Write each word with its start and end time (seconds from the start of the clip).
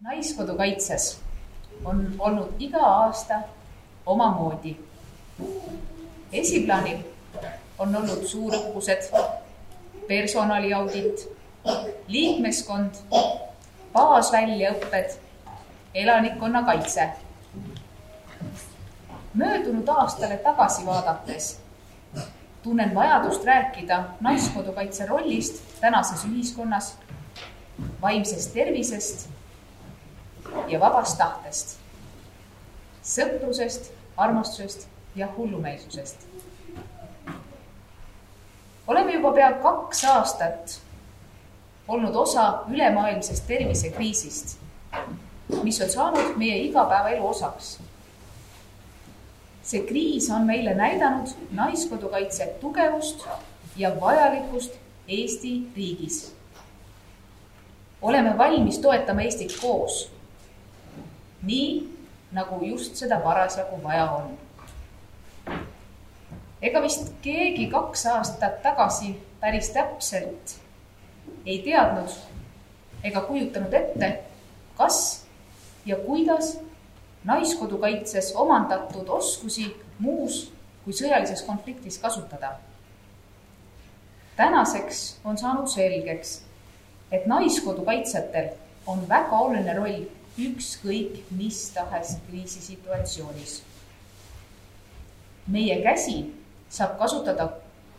naiskodukaitses 0.00 1.20
on 1.84 2.14
olnud 2.18 2.52
iga 2.58 2.78
aasta 2.78 3.34
omamoodi. 4.06 4.76
esiplaanil 6.32 6.98
on 7.78 7.96
olnud 7.96 8.22
suurõppused, 8.26 9.10
personaliaudit, 10.08 11.28
liikmeskond, 12.08 12.94
baasväljaõpped, 13.92 15.18
elanikkonnakaitse. 15.94 17.08
möödunud 19.34 19.88
aastale 19.88 20.36
tagasi 20.36 20.86
vaadates 20.86 21.60
tunnen 22.62 22.94
vajadust 22.94 23.44
rääkida 23.44 24.04
naiskodukaitse 24.20 25.06
rollist 25.06 25.62
tänases 25.80 26.24
ühiskonnas, 26.24 26.96
vaimsest 28.02 28.52
tervisest 28.54 29.28
ja 30.70 30.80
vabast 30.80 31.18
tahtest, 31.18 31.78
sõprusest, 33.02 33.90
armastusest 34.16 34.88
ja 35.16 35.28
hullumeelsusest. 35.36 36.26
oleme 38.86 39.12
juba 39.12 39.32
pea 39.32 39.52
kaks 39.62 40.04
aastat 40.04 40.80
olnud 41.88 42.14
osa 42.14 42.64
ülemaailmsest 42.70 43.46
tervisekriisist, 43.46 44.58
mis 45.62 45.80
on 45.80 45.90
saanud 45.90 46.36
meie 46.36 46.58
igapäevaelu 46.58 47.28
osaks. 47.28 47.78
see 49.62 49.80
kriis 49.86 50.30
on 50.30 50.46
meile 50.46 50.74
näidanud 50.74 51.28
naiskodukaitse 51.50 52.46
tugevust 52.60 53.26
ja 53.76 54.00
vajalikkust 54.00 54.72
Eesti 55.08 55.70
riigis. 55.76 56.34
oleme 58.02 58.38
valmis 58.38 58.78
toetama 58.78 59.22
Eestit 59.22 59.58
koos 59.60 60.19
nii, 61.42 61.88
nagu 62.32 62.60
just 62.64 62.96
seda 62.96 63.20
parasjagu 63.20 63.82
vaja 63.82 64.10
on. 64.10 64.38
ega 66.62 66.82
vist 66.82 67.12
keegi 67.22 67.70
kaks 67.72 68.06
aastat 68.06 68.62
tagasi 68.62 69.14
päris 69.40 69.70
täpselt 69.72 70.56
ei 71.46 71.62
teadnud 71.64 72.10
ega 73.04 73.20
kujutanud 73.24 73.72
ette, 73.72 74.10
kas 74.76 75.24
ja 75.86 75.96
kuidas 75.96 76.58
naiskodukaitses 77.24 78.32
omandatud 78.36 79.08
oskusi 79.08 79.70
muus 79.98 80.50
kui 80.84 80.92
sõjalises 80.96 81.42
konfliktis 81.46 81.98
kasutada. 81.98 82.52
tänaseks 84.36 85.20
on 85.24 85.38
saanud 85.38 85.68
selgeks, 85.68 86.42
et 87.12 87.26
naiskodukaitsjatel 87.26 88.48
on 88.86 89.08
väga 89.08 89.38
oluline 89.38 89.74
roll 89.76 90.04
ükskõik 90.38 91.24
mis 91.30 91.70
tahes 91.74 92.16
kriisisituatsioonis. 92.28 93.62
meie 95.46 95.82
käsi 95.82 96.34
saab 96.68 96.98
kasutada 96.98 97.48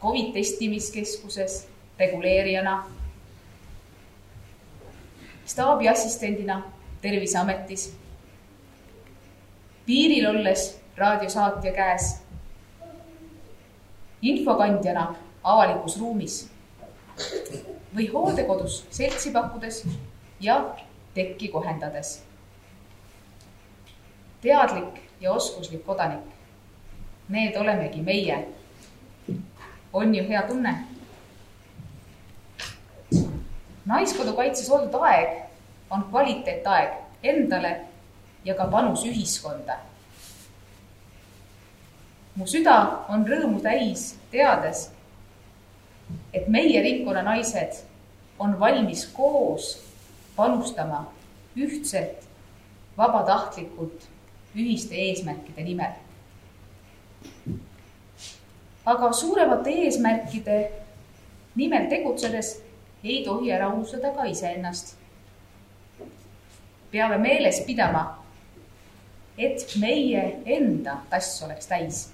Covid 0.00 0.32
testimiskeskuses 0.32 1.66
reguleerijana, 1.98 2.86
staabiassistendina 5.46 6.62
Terviseametis, 7.00 7.92
piiril 9.86 10.26
olles 10.26 10.80
raadiosaatja 10.96 11.72
käes, 11.72 12.06
infokandjana 14.22 15.14
avalikus 15.44 15.98
ruumis 16.00 16.38
või 17.94 18.08
hooldekodus 18.12 18.86
seltsi 18.90 19.32
pakkudes 19.34 19.82
ja 20.40 20.56
tekki 21.14 21.48
kohendades. 21.48 22.22
teadlik 24.42 25.00
ja 25.20 25.32
oskuslik 25.32 25.86
kodanik. 25.86 26.24
Need 27.28 27.56
olemegi 27.56 28.02
meie. 28.02 28.48
on 29.92 30.14
ju 30.14 30.24
hea 30.28 30.42
tunne? 30.42 30.84
naiskodukaitses 33.86 34.70
oldud 34.70 34.94
aeg 35.00 35.44
on 35.90 36.04
kvaliteetaeg 36.10 36.92
endale 37.22 37.80
ja 38.44 38.54
ka 38.54 38.64
panus 38.64 39.04
ühiskonda. 39.04 39.78
mu 42.34 42.46
süda 42.46 43.06
on 43.08 43.26
rõõmu 43.26 43.60
täis, 43.62 44.16
teades, 44.30 44.90
et 46.32 46.48
meie 46.48 46.82
ringkonna 46.82 47.22
naised 47.22 47.84
on 48.38 48.58
valmis 48.60 49.06
koos 49.06 49.93
panustama 50.36 51.12
ühtselt, 51.56 52.26
vabatahtlikult, 52.98 54.08
ühiste 54.54 54.94
eesmärkide 54.94 55.62
nimel. 55.64 55.92
aga 58.84 59.12
suuremate 59.12 59.70
eesmärkide 59.70 60.56
nimel 61.54 61.86
tegutsedes 61.88 62.58
ei 63.04 63.22
tohi 63.24 63.52
ära 63.52 63.68
unustada 63.68 64.10
ka 64.14 64.24
iseennast. 64.24 64.96
peame 66.90 67.18
meeles 67.18 67.60
pidama, 67.66 68.24
et 69.38 69.76
meie 69.80 70.40
enda 70.44 70.98
tass 71.10 71.42
oleks 71.42 71.66
täis. 71.66 72.08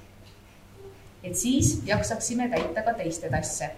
et 1.22 1.37
siis 1.37 1.81
jaksaksime 1.87 2.48
täita 2.48 2.82
ka 2.82 2.94
teiste 2.94 3.31
tasse 3.31 3.70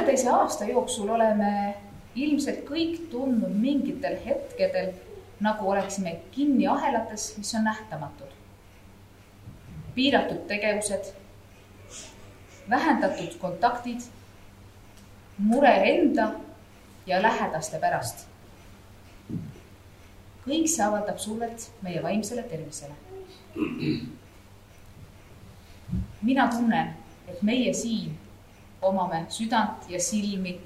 pooleteise 0.00 0.30
aasta 0.30 0.64
jooksul 0.64 1.08
oleme 1.08 1.76
ilmselt 2.14 2.62
kõik 2.64 3.02
tundnud 3.12 3.52
mingitel 3.52 4.14
hetkedel, 4.24 4.94
nagu 5.44 5.68
oleksime 5.70 6.14
kinni 6.32 6.66
ahelates, 6.66 7.34
mis 7.36 7.54
on 7.54 7.64
nähtamatud. 7.64 8.30
piiratud 9.94 10.46
tegevused, 10.46 11.12
vähendatud 12.70 13.36
kontaktid, 13.38 14.00
mure 15.38 15.74
enda 15.90 16.30
ja 17.06 17.22
lähedaste 17.22 17.78
pärast. 17.78 18.26
kõik 20.46 20.66
see 20.66 20.84
avaldab 20.84 21.18
survet 21.18 21.70
meie 21.82 22.02
vaimsele 22.02 22.42
tervisele. 22.42 22.94
mina 26.22 26.48
tunnen, 26.48 26.96
et 27.28 27.42
meie 27.42 27.72
siin 27.74 28.18
omame 28.82 29.26
südant 29.28 29.88
ja 29.88 30.00
silmi, 30.00 30.60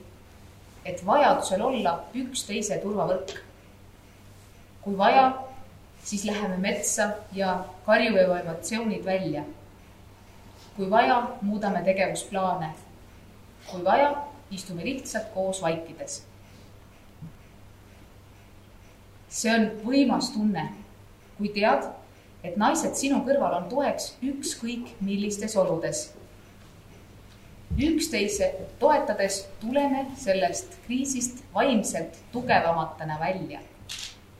et 0.84 1.06
vajadusel 1.06 1.62
olla 1.62 1.98
üksteise 2.14 2.78
turvavõrk. 2.82 3.40
kui 4.84 4.98
vaja, 4.98 5.44
siis 6.04 6.24
läheme 6.24 6.56
metsa 6.56 7.08
ja 7.32 7.64
karjume 7.86 8.20
emotsioonid 8.20 9.04
välja. 9.04 9.44
kui 10.76 10.90
vaja, 10.90 11.30
muudame 11.42 11.82
tegevusplaane. 11.82 12.74
kui 13.70 13.84
vaja, 13.84 14.24
istume 14.50 14.84
lihtsalt 14.84 15.34
koos 15.34 15.62
vaikides. 15.62 16.22
see 19.28 19.54
on 19.54 19.70
võimas 19.84 20.30
tunne, 20.32 20.68
kui 21.38 21.48
tead, 21.48 21.88
et 22.44 22.56
naised 22.56 22.94
sinu 22.94 23.24
kõrval 23.26 23.56
on 23.56 23.64
toeks 23.68 24.12
ükskõik 24.22 24.92
millistes 25.00 25.56
oludes 25.56 26.12
üksteise 27.78 28.54
toetades 28.78 29.48
tuleme 29.60 30.06
sellest 30.16 30.78
kriisist 30.86 31.44
vaimselt 31.54 32.18
tugevamatena 32.32 33.20
välja. 33.20 33.60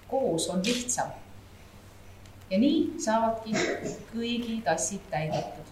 koos 0.09 0.51
on 0.51 0.63
lihtsam. 0.65 1.09
ja 2.51 2.59
nii 2.59 2.95
saavadki 2.99 3.53
kõigi 4.15 4.63
tassid 4.65 5.01
täidetud. 5.11 5.67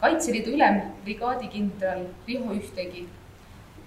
kaitseliidu 0.00 0.50
ülem, 0.50 0.80
brigaadikindral 1.04 2.04
Riho 2.26 2.52
Ühtegi 2.54 3.08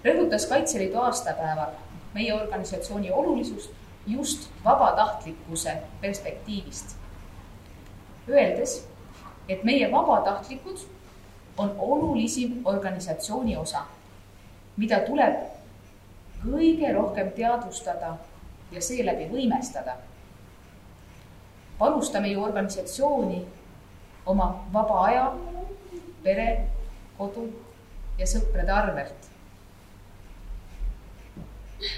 rõhutas 0.04 0.48
Kaitseliidu 0.48 0.98
aastapäeval 0.98 1.72
meie 2.14 2.34
organisatsiooni 2.34 3.10
olulisust 3.10 3.70
just 4.06 4.50
vabatahtlikkuse 4.64 5.76
perspektiivist. 6.00 6.96
Öeldes, 8.28 8.88
et 9.48 9.64
meie 9.64 9.92
vabatahtlikud 9.92 10.78
on 11.60 11.74
olulisim 11.78 12.60
organisatsiooni 12.64 13.56
osa, 13.56 13.82
mida 14.76 15.00
tuleb 15.04 15.34
kõige 16.40 16.92
rohkem 16.96 17.32
teadvustada 17.36 18.14
ja 18.72 18.82
seeläbi 18.82 19.28
võimestada. 19.32 19.96
panustame 21.78 22.28
ju 22.28 22.42
organisatsiooni 22.44 23.46
oma 24.26 24.46
vaba 24.72 25.04
aja, 25.04 25.26
pere, 26.22 26.68
kodu 27.18 27.46
ja 28.18 28.26
sõprade 28.26 28.72
arvelt. 28.72 29.28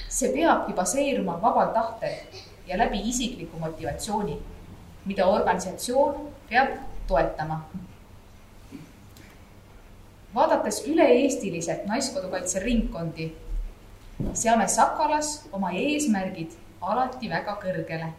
see 0.08 0.32
peabki 0.34 0.72
baseeruma 0.72 1.38
vabal 1.42 1.72
tahtel 1.74 2.42
ja 2.66 2.78
läbi 2.78 3.00
isikliku 3.08 3.58
motivatsiooni, 3.58 4.36
mida 5.04 5.26
organisatsioon 5.26 6.28
peab 6.48 6.76
toetama 7.06 7.64
vaadates 10.34 10.82
üle-eestiliselt 10.88 11.86
naiskodukaitse 11.86 12.60
ringkondi, 12.60 13.32
seame 14.32 14.68
Sakalas 14.68 15.48
oma 15.52 15.72
eesmärgid 15.76 16.56
alati 16.80 17.30
väga 17.30 17.58
kõrgele. 17.62 18.12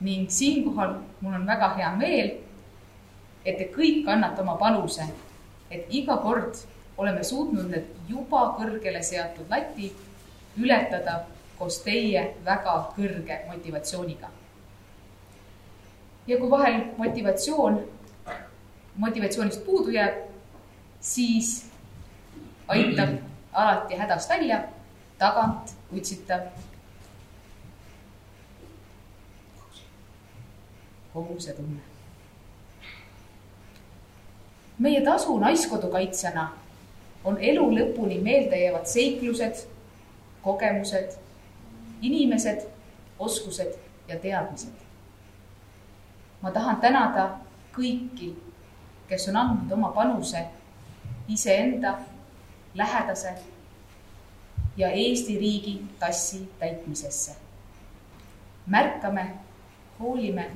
ning 0.00 0.30
siinkohal 0.30 0.94
mul 1.20 1.34
on 1.34 1.46
väga 1.46 1.74
hea 1.76 1.90
meel, 1.96 2.30
et 3.44 3.58
te 3.58 3.66
kõik 3.74 4.08
annate 4.08 4.40
oma 4.40 4.54
panuse, 4.56 5.04
et 5.70 5.86
iga 5.90 6.16
kord 6.16 6.56
oleme 6.96 7.24
suutnud 7.24 7.68
need 7.70 7.84
juba 8.08 8.54
kõrgele 8.56 9.02
seatud 9.02 9.50
lati 9.50 9.92
ületada 10.56 11.26
koos 11.58 11.82
teie 11.84 12.34
väga 12.44 12.76
kõrge 12.96 13.42
motivatsiooniga. 13.48 14.28
ja 16.26 16.38
kui 16.38 16.50
vahel 16.50 16.80
motivatsioon, 16.96 17.80
motivatsioonist 18.96 19.64
puudu 19.64 19.90
jääb, 19.90 20.29
siis 21.00 21.66
aitab 22.68 23.08
alati 23.52 23.96
hädast 23.96 24.30
välja, 24.30 24.62
tagant 25.18 25.74
utsitav 25.96 26.40
kohusetunne. 31.14 31.80
meie 34.78 35.04
tasu 35.04 35.38
naiskodukaitsjana 35.38 36.52
on 37.24 37.38
elu 37.40 37.66
lõpuni 37.70 38.20
meeldejäävad 38.22 38.86
seiklused, 38.86 39.66
kogemused, 40.42 41.18
inimesed, 42.02 42.62
oskused 43.18 43.74
ja 44.08 44.18
teadmised. 44.18 44.72
ma 46.42 46.50
tahan 46.50 46.80
tänada 46.80 47.30
kõiki, 47.76 48.32
kes 49.08 49.28
on 49.28 49.36
andnud 49.36 49.72
oma 49.72 49.88
panuse 49.92 50.46
iseenda 51.30 51.98
lähedase 52.74 53.34
ja 54.76 54.90
Eesti 54.90 55.38
riigi 55.38 55.82
tassi 55.98 56.48
täitmisesse. 56.58 57.36
märkame, 58.66 59.30
hoolime, 59.98 60.50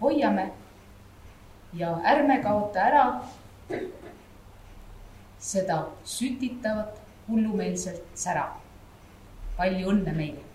hoiame 0.00 0.52
ja 1.72 2.00
ärme 2.04 2.38
kaota 2.42 2.80
ära 2.80 3.20
seda 5.38 5.86
sütitavat 6.04 7.00
hullumeelselt 7.28 8.02
sära. 8.14 8.48
palju 9.56 9.90
õnne 9.90 10.12
meile! 10.14 10.47